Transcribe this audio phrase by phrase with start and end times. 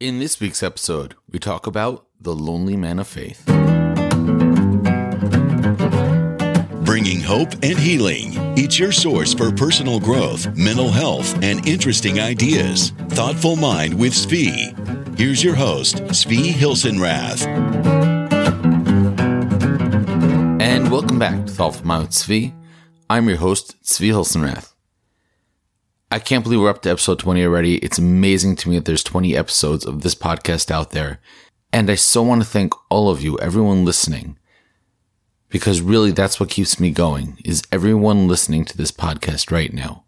[0.00, 3.44] In this week's episode, we talk about the lonely man of faith.
[6.84, 8.32] Bringing hope and healing.
[8.58, 12.90] It's your source for personal growth, mental health, and interesting ideas.
[13.10, 15.16] Thoughtful Mind with Svi.
[15.16, 17.46] Here's your host, Svi Hilsenrath.
[20.60, 22.52] And welcome back to Thoughtful Mind with.
[23.08, 24.73] I'm your host, Svi Hilsenrath.
[26.14, 27.78] I can't believe we're up to episode 20 already.
[27.78, 31.18] It's amazing to me that there's 20 episodes of this podcast out there.
[31.72, 34.38] And I so want to thank all of you, everyone listening,
[35.48, 40.04] because really that's what keeps me going is everyone listening to this podcast right now.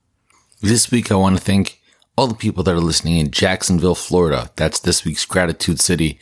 [0.62, 1.80] This week, I want to thank
[2.16, 4.52] all the people that are listening in Jacksonville, Florida.
[4.54, 6.20] That's this week's gratitude city.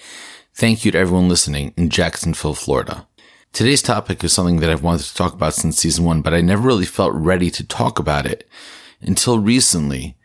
[0.55, 3.07] Thank you to everyone listening in Jacksonville, Florida.
[3.53, 6.41] Today's topic is something that I've wanted to talk about since season one, but I
[6.41, 8.49] never really felt ready to talk about it
[9.05, 10.17] until recently.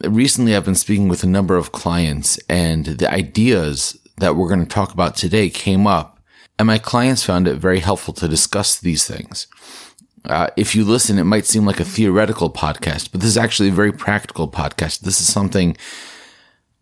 [0.00, 4.64] Recently, I've been speaking with a number of clients and the ideas that we're going
[4.64, 6.12] to talk about today came up
[6.58, 9.46] and my clients found it very helpful to discuss these things.
[10.24, 13.70] Uh, if you listen, it might seem like a theoretical podcast, but this is actually
[13.70, 15.00] a very practical podcast.
[15.00, 15.76] This is something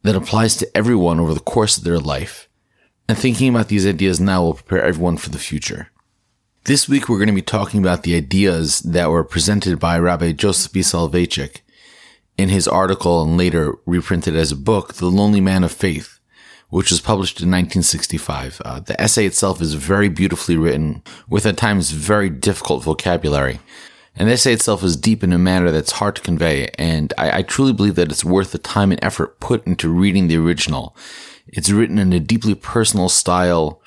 [0.03, 2.49] that applies to everyone over the course of their life.
[3.09, 5.89] And thinking about these ideas now will prepare everyone for the future.
[6.65, 10.33] This week, we're going to be talking about the ideas that were presented by Rabbi
[10.33, 10.81] Joseph B.
[10.81, 11.63] Soloveitchik
[12.37, 16.21] in his article and later reprinted as a book, The Lonely Man of Faith,
[16.69, 18.61] which was published in 1965.
[18.63, 23.59] Uh, the essay itself is very beautifully written with at times very difficult vocabulary.
[24.15, 26.69] And the essay itself is deep in a manner that's hard to convey.
[26.77, 30.29] And I, I truly believe that it's worth the time and effort put into reading
[30.29, 30.95] the original.
[31.47, 33.80] It's written in a deeply personal style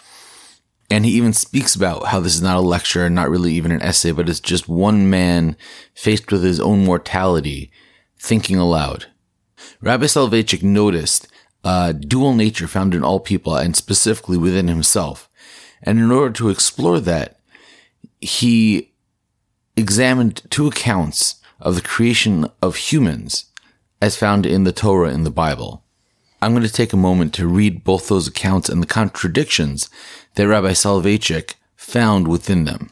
[0.94, 3.72] and he even speaks about how this is not a lecture and not really even
[3.72, 5.58] an essay, but it's just one man
[5.96, 7.72] faced with his own mortality,
[8.20, 9.08] thinking aloud.
[9.82, 11.28] Rabbi Soloveitchik noticed
[11.64, 15.32] a dual nature found in all people and specifically within himself.
[15.82, 17.40] And in order to explore that,
[18.22, 18.94] he
[19.76, 23.46] examined two accounts of the creation of humans
[24.00, 25.83] as found in the Torah in the Bible.
[26.44, 29.90] I'm going to take a moment to read both those accounts and the contradictions
[30.36, 32.90] that Rabbi Soloveitchik found within them.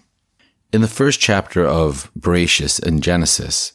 [0.72, 3.74] In the first chapter of Bereshis and Genesis,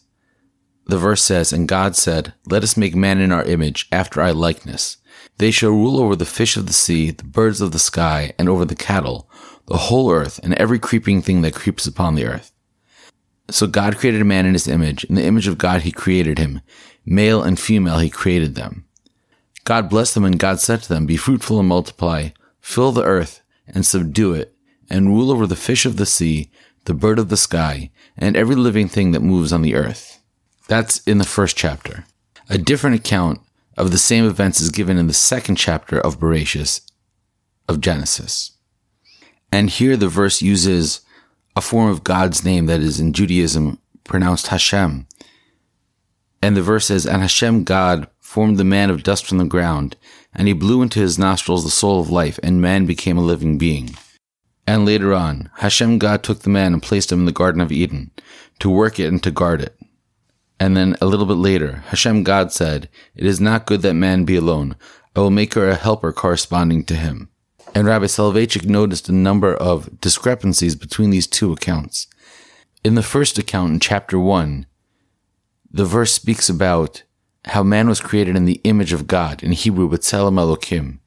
[0.86, 4.32] the verse says, And God said, Let us make man in our image, after our
[4.32, 4.97] likeness.
[5.36, 8.48] They shall rule over the fish of the sea, the birds of the sky, and
[8.48, 9.28] over the cattle,
[9.66, 12.50] the whole earth, and every creeping thing that creeps upon the earth.
[13.50, 15.04] So God created a man in his image.
[15.04, 16.62] In the image of God he created him.
[17.04, 18.86] Male and female he created them.
[19.66, 22.28] God blessed them, and God said to them, Be fruitful and multiply,
[22.60, 24.54] fill the earth and subdue it,
[24.88, 26.53] and rule over the fish of the sea,
[26.84, 30.22] the bird of the sky, and every living thing that moves on the earth.
[30.69, 32.04] That's in the first chapter.
[32.49, 33.41] A different account
[33.77, 36.81] of the same events is given in the second chapter of Bereshis
[37.69, 38.53] of Genesis.
[39.50, 41.00] And here the verse uses
[41.56, 45.09] a form of God's name that is in Judaism pronounced Hashem.
[46.41, 49.97] And the verse says, And Hashem God formed the man of dust from the ground,
[50.34, 53.56] and he blew into his nostrils the soul of life, and man became a living
[53.56, 53.97] being.
[54.66, 57.70] And later on, Hashem God took the man and placed him in the Garden of
[57.70, 58.10] Eden
[58.59, 59.78] to work it and to guard it.
[60.59, 64.25] And then a little bit later, Hashem God said, It is not good that man
[64.25, 64.75] be alone.
[65.15, 67.31] I will make her a helper corresponding to him.
[67.76, 72.09] And Rabbi Soloveitchik noticed a number of discrepancies between these two accounts.
[72.82, 74.66] In the first account in chapter 1,
[75.70, 77.04] the verse speaks about
[77.46, 80.98] how man was created in the image of God, in Hebrew, B'Tselem Elokim,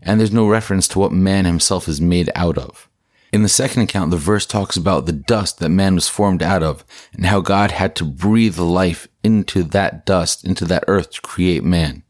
[0.00, 2.88] and there's no reference to what man himself is made out of.
[3.32, 6.62] In the second account, the verse talks about the dust that man was formed out
[6.62, 11.20] of, and how God had to breathe life into that dust, into that earth to
[11.22, 12.02] create man.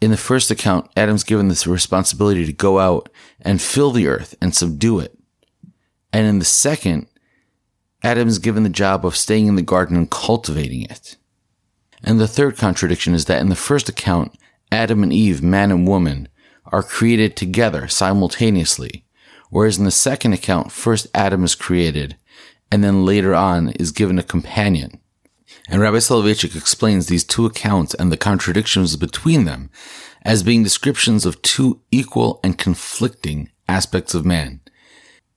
[0.00, 3.08] In the first account, Adam's given this responsibility to go out
[3.40, 5.16] and fill the earth and subdue it.
[6.12, 7.06] And in the second,
[8.02, 11.16] Adam's given the job of staying in the garden and cultivating it.
[12.02, 14.36] And the third contradiction is that in the first account,
[14.70, 16.28] Adam and Eve, man and woman,
[16.66, 19.04] are created together simultaneously,
[19.50, 22.16] whereas in the second account, first Adam is created,
[22.70, 25.00] and then later on is given a companion.
[25.68, 29.70] And Rabbi Soloveitchik explains these two accounts and the contradictions between them
[30.22, 34.60] as being descriptions of two equal and conflicting aspects of man.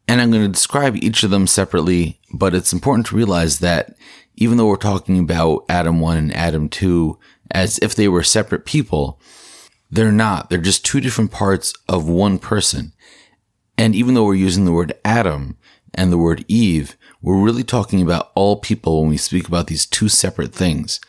[0.09, 3.95] And I'm going to describe each of them separately, but it's important to realize that
[4.37, 7.19] even though we're talking about Adam 1 and Adam 2
[7.51, 9.21] as if they were separate people,
[9.91, 10.49] they're not.
[10.49, 12.93] They're just two different parts of one person.
[13.77, 15.59] And even though we're using the word Adam
[15.93, 19.85] and the word Eve, we're really talking about all people when we speak about these
[19.85, 20.99] two separate things.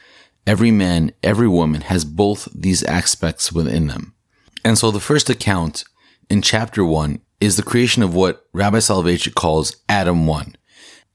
[0.46, 4.14] Every man, every woman has both these aspects within them.
[4.62, 5.84] And so the first account
[6.28, 10.56] in chapter one is the creation of what Rabbi Soloveitchik calls Adam 1.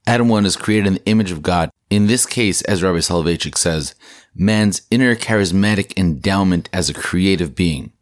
[0.07, 1.69] Adam 1 is created in the image of God.
[1.89, 3.93] In this case, as Rabbi Soloveitchik says,
[4.33, 7.93] man's inner charismatic endowment as a creative being.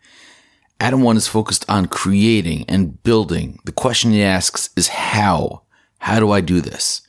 [0.79, 3.59] Adam 1 is focused on creating and building.
[3.65, 5.63] The question he asks is how?
[5.99, 7.01] How do I do this?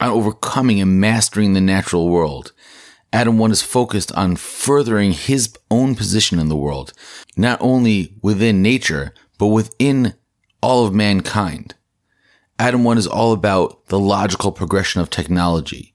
[0.00, 2.52] On overcoming and mastering the natural world.
[3.12, 6.92] Adam 1 is focused on furthering his own position in the world,
[7.36, 10.14] not only within nature, but within
[10.64, 11.74] all of mankind.
[12.58, 15.94] Adam 1 is all about the logical progression of technology.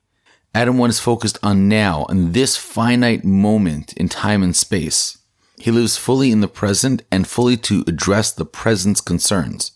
[0.54, 5.18] Adam 1 is focused on now and this finite moment in time and space.
[5.57, 9.71] He lives fully in the present and fully to address the present's concerns.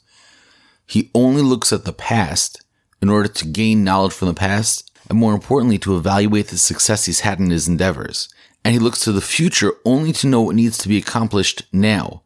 [0.85, 2.63] He only looks at the past
[3.01, 7.05] in order to gain knowledge from the past and more importantly, to evaluate the success
[7.05, 8.29] he's had in his endeavors.
[8.63, 12.21] And he looks to the future only to know what needs to be accomplished now.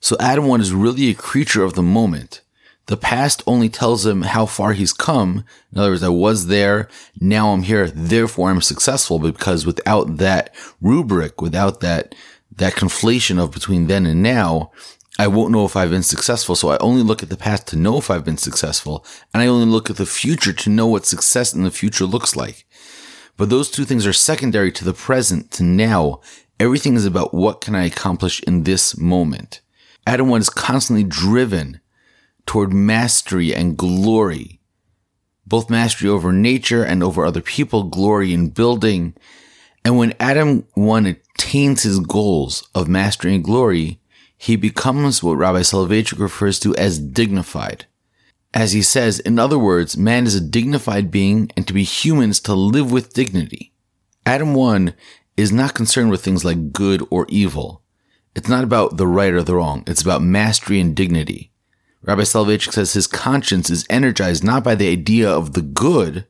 [0.00, 2.42] So Adam 1 is really a creature of the moment.
[2.86, 5.44] The past only tells him how far he's come.
[5.72, 6.88] In other words, I was there,
[7.20, 12.14] now I'm here, therefore I'm successful because without that rubric, without that,
[12.54, 14.70] that conflation of between then and now,
[15.18, 16.54] I won't know if I've been successful.
[16.54, 19.04] So I only look at the past to know if I've been successful.
[19.32, 22.36] And I only look at the future to know what success in the future looks
[22.36, 22.66] like.
[23.36, 26.20] But those two things are secondary to the present, to now.
[26.60, 29.60] Everything is about what can I accomplish in this moment.
[30.06, 31.80] Adam 1 is constantly driven
[32.46, 34.60] toward mastery and glory.
[35.44, 39.14] Both mastery over nature and over other people, glory in building.
[39.84, 43.98] And when Adam 1 attains his goals of mastery and glory,
[44.38, 47.86] he becomes what Rabbi Soloveitchik refers to as dignified.
[48.54, 52.30] As he says, in other words, man is a dignified being and to be human
[52.30, 53.72] is to live with dignity.
[54.24, 54.94] Adam 1
[55.36, 57.82] is not concerned with things like good or evil.
[58.36, 59.82] It's not about the right or the wrong.
[59.86, 61.50] It's about mastery and dignity.
[62.02, 66.26] Rabbi Soloveitchik says his conscience is energized not by the idea of the good,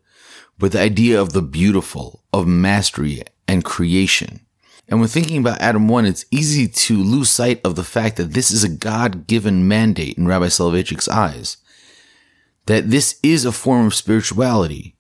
[0.56, 4.40] but the idea of the beautiful, of mastery and creation.
[4.88, 8.34] And when thinking about Adam 1, it's easy to lose sight of the fact that
[8.34, 11.56] this is a God given mandate in Rabbi Soloveitchik's eyes.
[12.66, 14.94] That this is a form of spirituality.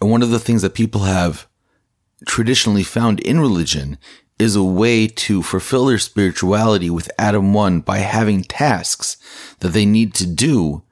[0.00, 1.46] And one of the things that people have
[2.26, 3.98] traditionally found in religion
[4.38, 9.16] is a way to fulfill their spirituality with Adam 1 by having tasks
[9.60, 10.82] that they need to do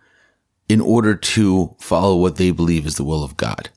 [0.69, 3.69] in order to follow what they believe is the will of God.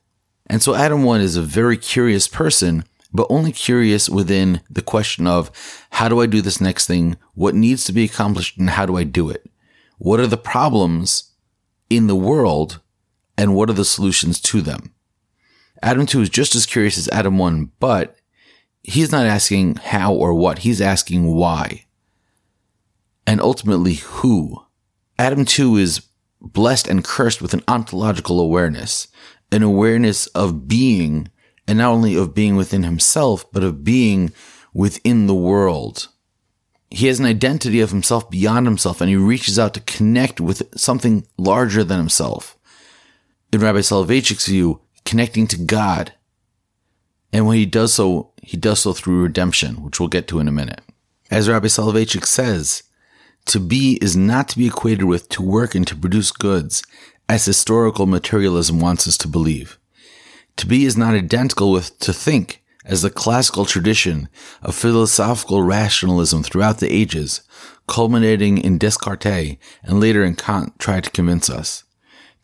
[0.45, 5.27] And so Adam 1 is a very curious person but only curious within the question
[5.27, 5.51] of
[5.91, 7.17] how do I do this next thing?
[7.33, 9.49] What needs to be accomplished and how do I do it?
[9.97, 11.31] What are the problems
[11.89, 12.79] in the world
[13.37, 14.93] and what are the solutions to them?
[15.81, 18.15] Adam 2 is just as curious as Adam 1, but
[18.87, 20.59] he's not asking how or what.
[20.59, 21.85] He's asking why.
[23.27, 24.63] And ultimately, who?
[25.19, 26.07] Adam 2 is
[26.41, 29.09] blessed and cursed with an ontological awareness,
[29.51, 31.29] an awareness of being
[31.67, 34.31] and not only of being within himself, but of being
[34.73, 36.07] within the world.
[36.89, 40.63] He has an identity of himself beyond himself, and he reaches out to connect with
[40.79, 42.57] something larger than himself.
[43.51, 46.13] In Rabbi Soloveitchik's view, connecting to God.
[47.33, 50.47] And when he does so, he does so through redemption, which we'll get to in
[50.47, 50.79] a minute.
[51.29, 52.83] As Rabbi Soloveitchik says,
[53.47, 56.81] to be is not to be equated with to work and to produce goods,
[57.27, 59.77] as historical materialism wants us to believe.
[60.55, 64.29] To be is not identical with to think, as the classical tradition
[64.61, 67.41] of philosophical rationalism throughout the ages,
[67.85, 71.83] culminating in Descartes and later in Kant, tried to convince us.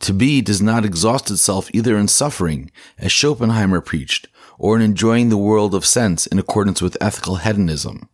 [0.02, 5.30] To be does not exhaust itself either in suffering, as Schopenhauer preached, or in enjoying
[5.30, 8.10] the world of sense in accordance with ethical hedonism.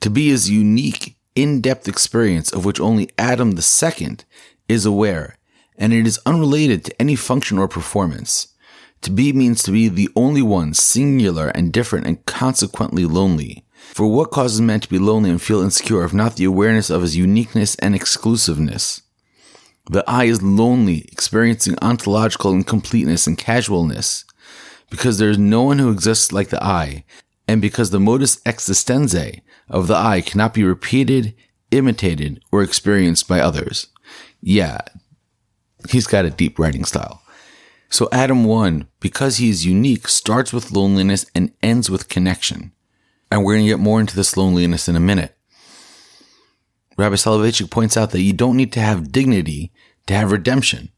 [0.00, 4.24] To be is unique, in-depth experience of which only Adam second
[4.68, 5.36] is aware,
[5.76, 8.48] and it is unrelated to any function or performance.
[9.02, 13.64] To be means to be the only one, singular and different and consequently lonely.
[13.94, 17.02] For what causes man to be lonely and feel insecure if not the awareness of
[17.02, 19.02] his uniqueness and exclusiveness?
[19.90, 24.24] The I is lonely, experiencing ontological incompleteness and casualness,
[24.90, 27.04] because there is no one who exists like the I,
[27.48, 31.34] and because the modus existentiae of the I cannot be repeated,
[31.70, 33.86] imitated, or experienced by others.
[34.42, 34.80] Yeah,
[35.88, 37.22] he's got a deep writing style.
[37.88, 42.72] So Adam 1, because he is unique, starts with loneliness and ends with connection.
[43.30, 45.36] And we're going to get more into this loneliness in a minute.
[46.96, 49.72] Rabbi Soloveitchik points out that you don't need to have dignity
[50.06, 50.90] to have redemption.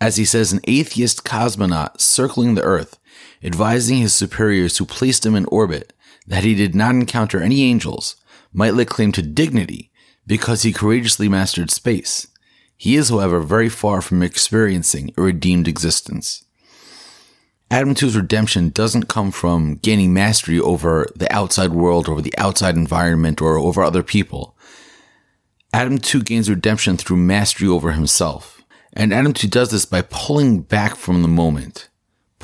[0.00, 2.98] As he says, an atheist cosmonaut circling the earth,
[3.44, 5.92] advising his superiors who placed him in orbit
[6.26, 8.16] that he did not encounter any angels,
[8.52, 9.90] might lay claim to dignity
[10.26, 12.26] because he courageously mastered space.
[12.76, 16.44] He is, however, very far from experiencing a redeemed existence.
[17.70, 22.76] Adam 2's redemption doesn't come from gaining mastery over the outside world, over the outside
[22.76, 24.56] environment, or over other people.
[25.72, 28.62] Adam 2 gains redemption through mastery over himself.
[28.92, 31.88] And Adam 2 does this by pulling back from the moment,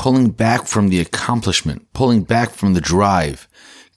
[0.00, 3.46] pulling back from the accomplishment, pulling back from the drive,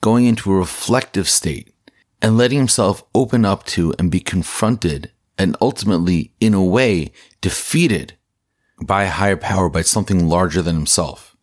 [0.02, 1.74] going into a reflective state,
[2.22, 8.18] and letting himself open up to and be confronted and ultimately, in a way, defeated
[8.86, 11.38] by a higher power, by something larger than himself.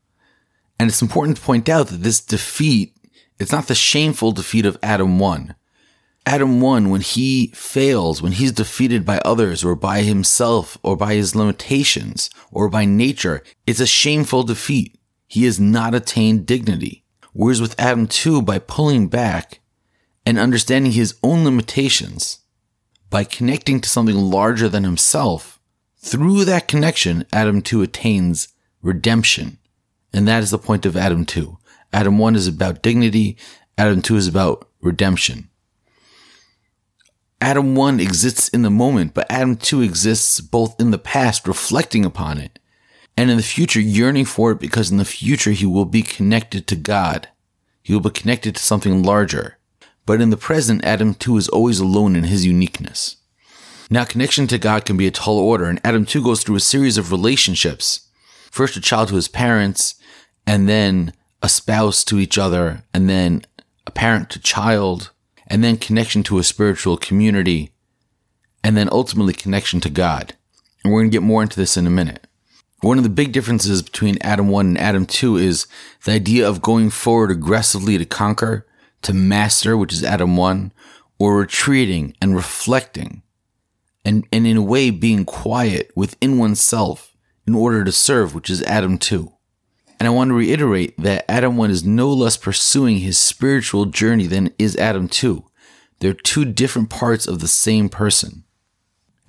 [0.78, 2.94] And it's important to point out that this defeat,
[3.38, 5.54] it's not the shameful defeat of Adam 1.
[6.26, 11.14] Adam 1, when he fails, when he's defeated by others or by himself or by
[11.14, 14.98] his limitations or by nature, it's a shameful defeat.
[15.26, 17.04] He has not attained dignity.
[17.32, 19.60] Whereas with Adam 2, by pulling back
[20.26, 22.40] and understanding his own limitations,
[23.08, 25.60] by connecting to something larger than himself,
[25.96, 28.48] through that connection, Adam 2 attains
[28.82, 29.58] redemption.
[30.12, 31.58] And that is the point of Adam 2.
[31.92, 33.36] Adam 1 is about dignity.
[33.78, 35.49] Adam 2 is about redemption.
[37.40, 42.04] Adam 1 exists in the moment, but Adam 2 exists both in the past, reflecting
[42.04, 42.58] upon it,
[43.16, 46.66] and in the future, yearning for it because in the future, he will be connected
[46.66, 47.28] to God.
[47.82, 49.56] He will be connected to something larger.
[50.04, 53.16] But in the present, Adam 2 is always alone in his uniqueness.
[53.90, 56.60] Now, connection to God can be a tall order, and Adam 2 goes through a
[56.60, 58.08] series of relationships.
[58.50, 59.94] First, a child to his parents,
[60.46, 63.42] and then a spouse to each other, and then
[63.86, 65.10] a parent to child,
[65.50, 67.72] and then connection to a spiritual community,
[68.62, 70.34] and then ultimately connection to God.
[70.82, 72.26] And we're going to get more into this in a minute.
[72.82, 75.66] One of the big differences between Adam 1 and Adam 2 is
[76.04, 78.66] the idea of going forward aggressively to conquer,
[79.02, 80.72] to master, which is Adam 1,
[81.18, 83.22] or retreating and reflecting,
[84.04, 87.14] and, and in a way being quiet within oneself
[87.46, 89.30] in order to serve, which is Adam 2.
[90.00, 94.26] And I want to reiterate that Adam 1 is no less pursuing his spiritual journey
[94.26, 95.44] than is Adam 2.
[95.98, 98.44] They're two different parts of the same person.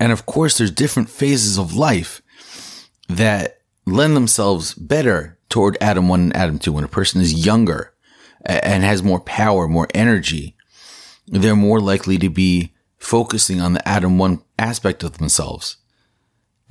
[0.00, 2.22] And of course, there's different phases of life
[3.06, 6.72] that lend themselves better toward Adam 1 and Adam 2.
[6.72, 7.92] When a person is younger
[8.46, 10.56] and has more power, more energy,
[11.26, 15.76] they're more likely to be focusing on the Adam 1 aspect of themselves.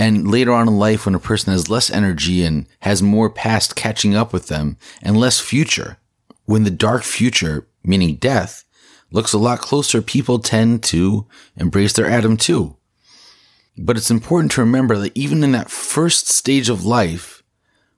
[0.02, 3.76] And later on in life, when a person has less energy and has more past
[3.76, 6.00] catching up with them and less future,
[6.46, 8.66] when the dark future, meaning death,
[9.12, 12.76] looks a lot closer, people tend to embrace their Adam 2.
[13.78, 17.44] But it's important to remember that even in that first stage of life,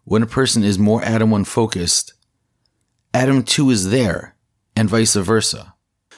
[0.03, 2.15] when a person is more Adam 1 focused,
[3.13, 4.35] Adam 2 is there
[4.75, 5.73] and vice versa.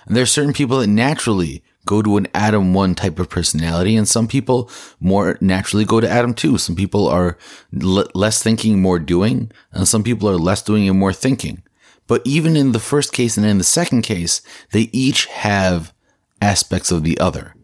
[0.08, 3.96] And there are certain people that naturally go to an Adam 1 type of personality,
[3.96, 6.58] and some people more naturally go to Adam 2.
[6.58, 7.38] Some people are
[7.82, 11.64] l- less thinking, more doing, and some people are less doing and more thinking.
[12.08, 15.94] But even in the first case and in the second case, they each have
[16.42, 17.56] aspects of the other.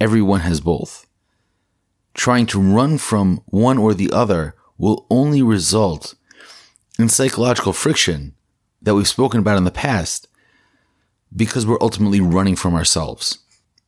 [0.00, 1.06] Everyone has both.
[2.14, 6.14] Trying to run from one or the other will only result
[6.98, 8.34] in psychological friction
[8.82, 10.28] that we've spoken about in the past
[11.34, 13.38] because we're ultimately running from ourselves.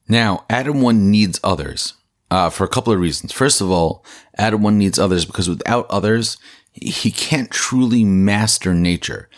[0.08, 1.94] Now, Adam 1 needs others
[2.30, 3.32] uh, for a couple of reasons.
[3.32, 4.04] First of all,
[4.36, 6.36] Adam 1 needs others because without others,
[6.72, 9.28] he can't truly master nature.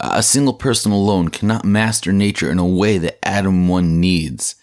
[0.00, 4.56] A single person alone cannot master nature in a way that Adam 1 needs,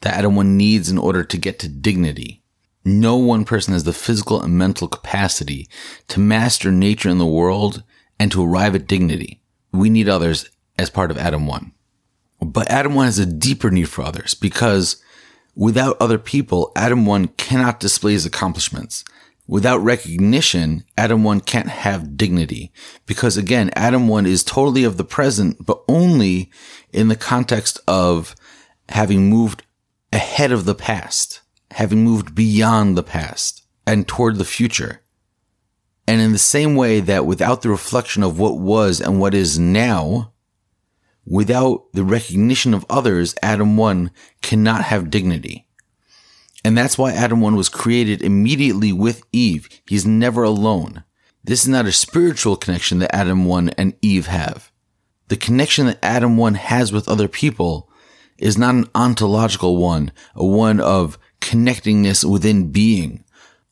[0.00, 2.42] that Adam 1 needs in order to get to dignity.
[2.84, 5.68] No one person has the physical and mental capacity
[6.08, 7.84] to master nature in the world
[8.18, 9.40] and to arrive at dignity.
[9.72, 11.72] We need others as part of Adam 1.
[12.40, 15.02] But Adam 1 has a deeper need for others because
[15.54, 19.04] Without other people, Adam 1 cannot display his accomplishments.
[19.46, 22.72] Without recognition, Adam 1 can't have dignity.
[23.06, 26.50] Because again, Adam 1 is totally of the present, but only
[26.92, 28.34] in the context of
[28.88, 29.62] having moved
[30.12, 31.40] ahead of the past,
[31.72, 35.00] having moved beyond the past and toward the future.
[36.06, 39.58] And in the same way that without the reflection of what was and what is
[39.58, 40.31] now,
[41.24, 44.10] Without the recognition of others, Adam 1
[44.40, 45.66] cannot have dignity.
[46.64, 49.68] And that's why Adam 1 was created immediately with Eve.
[49.86, 51.04] He's never alone.
[51.44, 54.70] This is not a spiritual connection that Adam 1 and Eve have.
[55.28, 57.88] The connection that Adam 1 has with other people
[58.38, 63.24] is not an ontological one, a one of connectingness within being,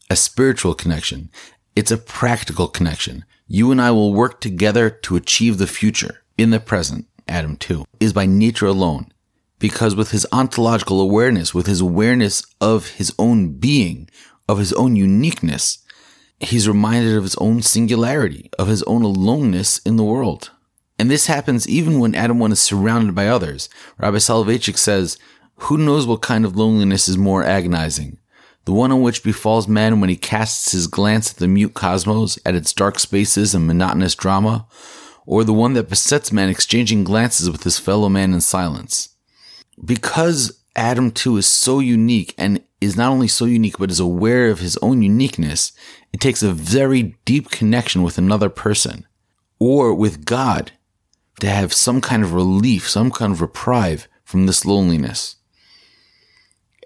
[0.08, 1.30] a spiritual connection.
[1.76, 3.24] It's a practical connection.
[3.46, 7.06] You and I will work together to achieve the future in the present.
[7.30, 9.12] Adam 2, is by nature alone.
[9.60, 14.08] because with his ontological awareness, with his awareness of his own being,
[14.48, 15.78] of his own uniqueness,
[16.40, 20.50] he's reminded of his own singularity, of his own aloneness in the world.
[20.98, 23.68] And this happens even when Adam 1 is surrounded by others.
[23.98, 25.18] Rabbi Soloveitchik says,
[25.56, 28.18] Who knows what kind of loneliness is more agonizing?
[28.64, 32.38] The one on which befalls man when he casts his glance at the mute cosmos,
[32.44, 34.66] at its dark spaces and monotonous drama,
[35.30, 39.10] or the one that besets man exchanging glances with his fellow man in silence.
[39.82, 44.50] Because Adam 2 is so unique and is not only so unique, but is aware
[44.50, 45.70] of his own uniqueness,
[46.12, 49.06] it takes a very deep connection with another person
[49.60, 50.72] or with God
[51.38, 55.36] to have some kind of relief, some kind of reprieve from this loneliness.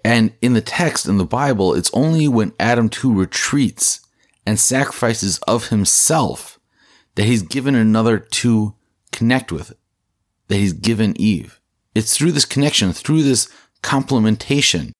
[0.03, 4.01] And in the text, in the Bible, it's only when Adam 2 retreats
[4.45, 6.54] and sacrifices of himself
[7.15, 8.75] that he's given another to
[9.11, 9.73] connect with,
[10.47, 11.59] that he's given Eve.
[11.93, 13.49] It's through this connection, through this
[13.81, 14.91] complementation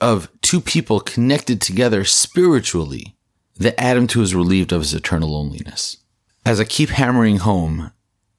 [0.00, 3.14] of two people connected together spiritually
[3.56, 5.98] that Adam 2 is relieved of his eternal loneliness.
[6.44, 7.92] As I keep hammering home,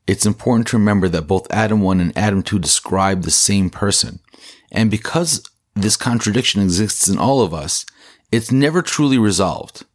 [0.06, 4.20] it's important to remember that both Adam 1 and Adam 2 describe the same person.
[4.72, 7.86] And because this contradiction exists in all of us,
[8.32, 9.86] it's never truly resolved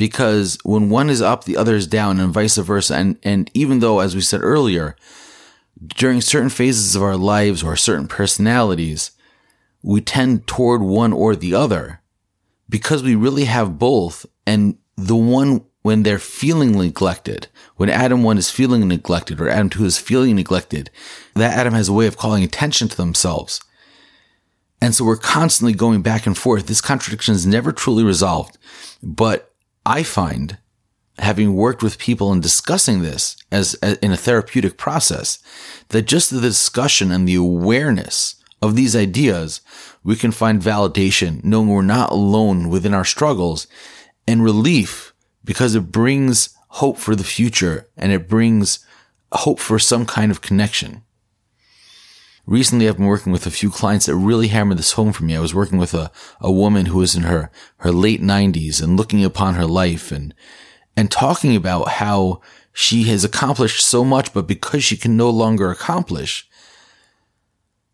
[0.00, 2.94] because when one is up, the other is down and vice versa.
[2.94, 4.96] And, and even though, as we said earlier,
[5.88, 9.10] during certain phases of our lives or certain personalities,
[9.82, 12.00] we tend toward one or the other
[12.66, 14.24] because we really have both.
[14.46, 19.68] And the one, when they're feeling neglected, when Adam 1 is feeling neglected or Adam
[19.68, 20.88] 2 is feeling neglected,
[21.34, 23.60] that Adam has a way of calling attention to themselves.
[24.80, 26.68] And so we're constantly going back and forth.
[26.68, 28.56] This contradiction is never truly resolved,
[29.02, 29.49] but
[29.84, 30.58] I find
[31.18, 35.38] having worked with people and discussing this as, as, in a therapeutic process
[35.88, 39.60] that just the discussion and the awareness of these ideas
[40.02, 43.66] we can find validation knowing we're not alone within our struggles
[44.26, 45.14] and relief
[45.44, 48.84] because it brings hope for the future and it brings
[49.32, 51.02] hope for some kind of connection
[52.50, 55.36] recently I've been working with a few clients that really hammered this home for me.
[55.36, 56.10] I was working with a,
[56.40, 60.34] a woman who was in her, her late nineties and looking upon her life and,
[60.96, 62.40] and talking about how
[62.72, 66.48] she has accomplished so much, but because she can no longer accomplish,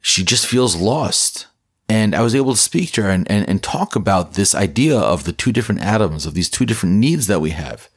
[0.00, 1.48] she just feels lost.
[1.88, 4.98] And I was able to speak to her and, and, and talk about this idea
[4.98, 7.88] of the two different Adams, of these two different needs that we have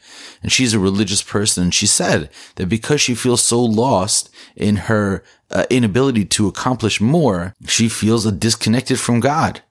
[0.41, 1.63] and she's a religious person.
[1.63, 7.01] And she said that because she feels so lost in her uh, inability to accomplish
[7.01, 9.61] more, she feels disconnected from God.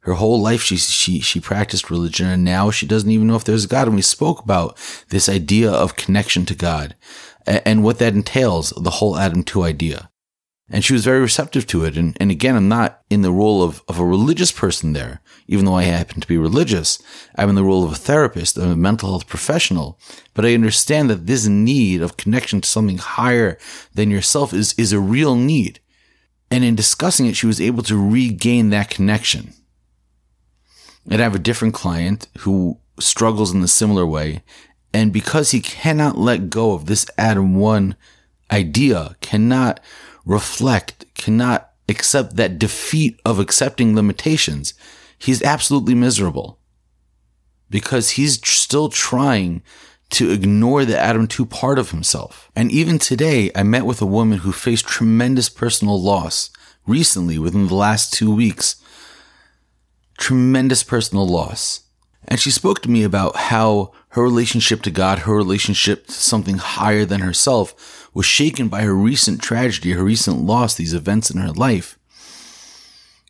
[0.00, 3.44] Her whole life, she, she, she practiced religion and now she doesn't even know if
[3.44, 3.88] there's God.
[3.88, 4.76] And we spoke about
[5.08, 6.94] this idea of connection to God
[7.46, 10.10] and, and what that entails, the whole Adam 2 idea.
[10.70, 11.96] And she was very receptive to it.
[11.96, 15.64] And, and again, I'm not in the role of, of a religious person there, even
[15.64, 17.02] though I happen to be religious.
[17.36, 19.98] I'm in the role of a therapist, a mental health professional.
[20.34, 23.56] But I understand that this need of connection to something higher
[23.94, 25.80] than yourself is, is a real need.
[26.50, 29.54] And in discussing it, she was able to regain that connection.
[31.10, 34.42] And I have a different client who struggles in a similar way.
[34.92, 37.96] And because he cannot let go of this Adam 1
[38.50, 39.80] idea, cannot
[40.28, 44.74] reflect, cannot accept that defeat of accepting limitations,
[45.18, 46.60] he's absolutely miserable
[47.70, 49.62] because he's still trying
[50.10, 52.50] to ignore the Adam 2 part of himself.
[52.54, 56.50] And even today, I met with a woman who faced tremendous personal loss
[56.86, 58.76] recently within the last two weeks.
[60.18, 61.82] Tremendous personal loss.
[62.26, 66.58] And she spoke to me about how her relationship to God, her relationship to something
[66.58, 71.40] higher than herself was shaken by her recent tragedy, her recent loss, these events in
[71.40, 71.98] her life.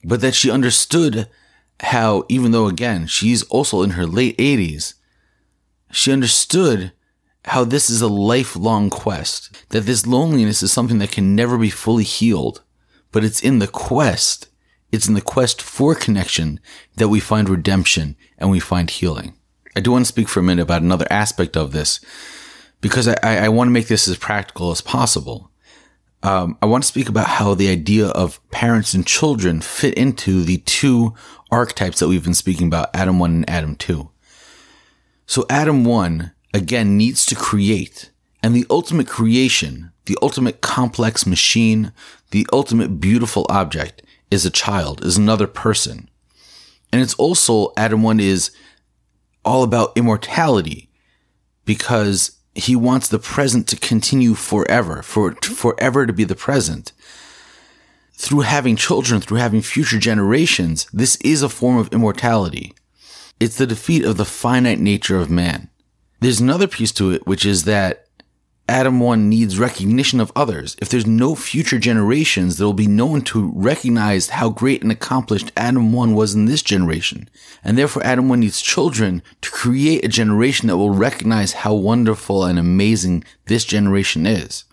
[0.05, 1.29] But that she understood
[1.81, 4.95] how, even though again, she's also in her late 80s,
[5.91, 6.93] she understood
[7.47, 11.71] how this is a lifelong quest, that this loneliness is something that can never be
[11.71, 12.63] fully healed,
[13.11, 14.49] but it's in the quest,
[14.93, 16.61] it's in the quest for connection
[16.97, 19.38] that we find redemption and we find healing.
[19.77, 22.01] I do want to speak for a minute about another aspect of this
[22.81, 25.51] because I, I want to make this as practical as possible.
[26.23, 30.43] Um, I want to speak about how the idea of parents and children fit into
[30.43, 31.15] the two
[31.51, 34.11] archetypes that we've been speaking about, Adam 1 and Adam 2.
[35.27, 38.11] So Adam 1, again, needs to create.
[38.43, 41.93] And the ultimate creation, the ultimate complex machine,
[42.31, 46.09] the ultimate beautiful object is a child, is another person.
[46.93, 48.51] And it's also, Adam 1 is
[49.45, 50.91] all about immortality
[51.65, 56.93] because he wants the present to continue forever, for forever to be the present.
[58.19, 62.75] through having children, through having future generations, this is a form of immortality.
[63.39, 65.71] It's the defeat of the finite nature of man.
[66.21, 68.08] There's another piece to it, which is that
[68.69, 70.77] Adam 1 needs recognition of others.
[70.81, 74.93] If there's no future generations, there will be no one to recognize how great and
[74.93, 77.31] accomplished Adam 1 was in this generation.
[77.65, 82.45] And therefore, Adam 1 needs children to create a generation that will recognize how wonderful
[82.45, 84.65] and amazing this generation is.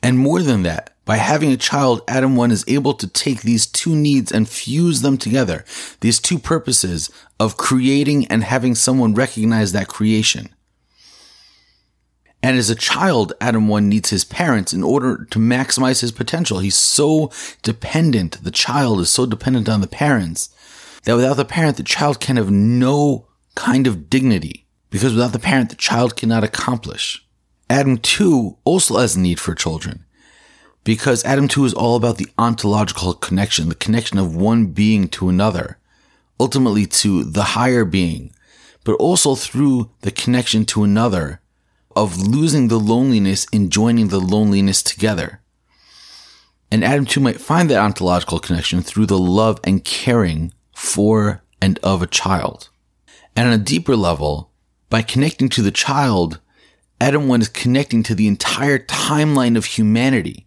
[0.00, 3.66] And more than that, by having a child, Adam 1 is able to take these
[3.66, 5.64] two needs and fuse them together.
[6.00, 10.50] These two purposes of creating and having someone recognize that creation.
[12.42, 16.60] And as a child, Adam 1 needs his parents in order to maximize his potential.
[16.60, 18.42] He's so dependent.
[18.42, 20.50] The child is so dependent on the parents
[21.04, 25.38] that without the parent, the child can have no kind of dignity because without the
[25.38, 27.26] parent, the child cannot accomplish.
[27.68, 30.04] Adam 2 also has a need for children
[30.84, 35.28] because Adam 2 is all about the ontological connection, the connection of one being to
[35.28, 35.78] another,
[36.40, 38.32] ultimately to the higher being,
[38.84, 41.40] but also through the connection to another
[41.98, 45.40] of losing the loneliness and joining the loneliness together.
[46.70, 51.80] And Adam 2 might find that ontological connection through the love and caring for and
[51.82, 52.68] of a child.
[53.34, 54.52] And on a deeper level,
[54.88, 56.38] by connecting to the child,
[57.00, 60.46] Adam 1 is connecting to the entire timeline of humanity,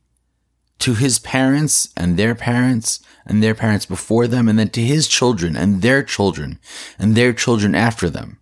[0.80, 5.06] to his parents and their parents and their parents before them, and then to his
[5.06, 6.60] children and their children
[6.98, 8.40] and their children after them.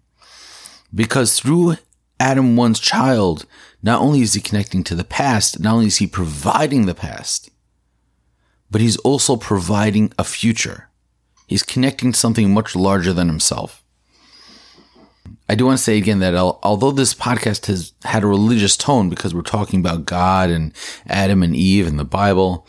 [0.93, 1.77] Because through
[2.19, 3.45] Adam 1's child,
[3.81, 7.49] not only is he connecting to the past, not only is he providing the past,
[8.69, 10.89] but he's also providing a future.
[11.47, 13.83] He's connecting to something much larger than himself.
[15.47, 19.09] I do want to say again that although this podcast has had a religious tone
[19.09, 20.73] because we're talking about God and
[21.07, 22.67] Adam and Eve and the Bible,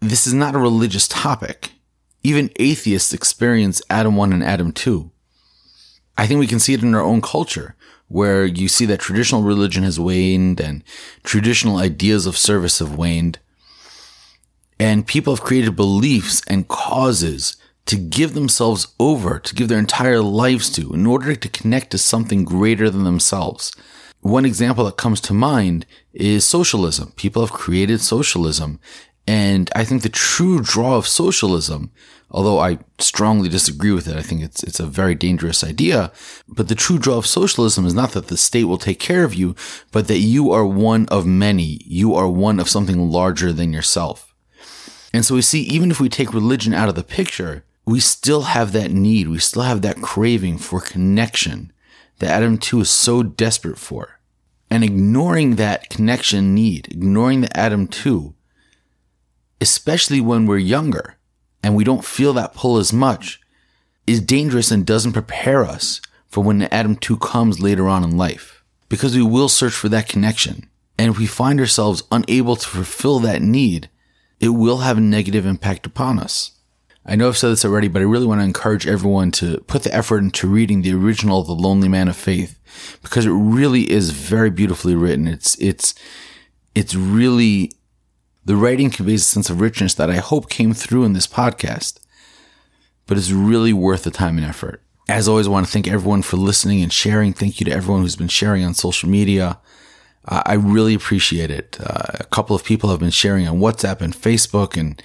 [0.00, 1.72] this is not a religious topic.
[2.24, 5.10] Even atheists experience Adam 1 and Adam 2.
[6.20, 7.74] I think we can see it in our own culture
[8.08, 10.84] where you see that traditional religion has waned and
[11.24, 13.38] traditional ideas of service have waned.
[14.78, 17.56] And people have created beliefs and causes
[17.86, 21.96] to give themselves over, to give their entire lives to, in order to connect to
[21.96, 23.72] something greater than themselves.
[24.20, 27.14] One example that comes to mind is socialism.
[27.16, 28.78] People have created socialism.
[29.26, 31.92] And I think the true draw of socialism
[32.30, 34.16] although I strongly disagree with it.
[34.16, 36.12] I think it's it's a very dangerous idea.
[36.48, 39.34] But the true draw of socialism is not that the state will take care of
[39.34, 39.54] you,
[39.92, 41.80] but that you are one of many.
[41.84, 44.34] You are one of something larger than yourself.
[45.12, 48.42] And so we see even if we take religion out of the picture, we still
[48.42, 49.28] have that need.
[49.28, 51.72] We still have that craving for connection
[52.18, 54.20] that Adam 2 is so desperate for.
[54.72, 58.34] And ignoring that connection need, ignoring the Adam 2,
[59.60, 61.16] especially when we're younger,
[61.62, 63.40] and we don't feel that pull as much
[64.06, 68.64] is dangerous and doesn't prepare us for when Adam 2 comes later on in life.
[68.88, 70.68] Because we will search for that connection.
[70.98, 73.88] And if we find ourselves unable to fulfill that need,
[74.40, 76.52] it will have a negative impact upon us.
[77.06, 79.84] I know I've said this already, but I really want to encourage everyone to put
[79.84, 82.58] the effort into reading the original The Lonely Man of Faith
[83.02, 85.26] because it really is very beautifully written.
[85.26, 85.94] It's, it's,
[86.74, 87.72] it's really
[88.44, 92.00] the writing conveys a sense of richness that I hope came through in this podcast,
[93.06, 94.82] but it's really worth the time and effort.
[95.08, 97.32] As always, I want to thank everyone for listening and sharing.
[97.32, 99.58] Thank you to everyone who's been sharing on social media.
[100.26, 101.78] Uh, I really appreciate it.
[101.80, 105.02] Uh, a couple of people have been sharing on WhatsApp and Facebook, and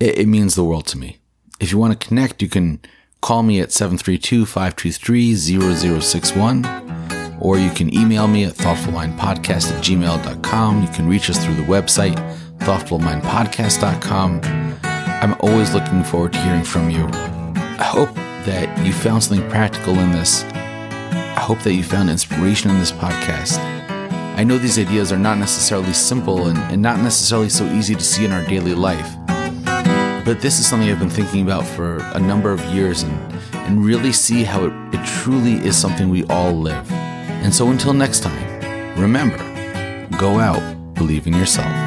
[0.00, 1.18] it, it means the world to me.
[1.60, 2.80] If you want to connect, you can
[3.20, 5.34] call me at 732 523
[6.00, 6.85] 0061
[7.40, 10.82] or you can email me at thoughtfulmindpodcast at gmail.com.
[10.82, 12.16] You can reach us through the website,
[12.58, 14.40] thoughtfulmindpodcast.com.
[14.82, 17.08] I'm always looking forward to hearing from you.
[17.78, 18.14] I hope
[18.46, 20.44] that you found something practical in this.
[20.44, 23.58] I hope that you found inspiration in this podcast.
[24.38, 28.04] I know these ideas are not necessarily simple and, and not necessarily so easy to
[28.04, 29.16] see in our daily life.
[30.26, 33.84] But this is something I've been thinking about for a number of years and, and
[33.84, 36.90] really see how it, it truly is something we all live.
[37.42, 39.38] And so until next time, remember
[40.18, 41.85] go out believe in yourself.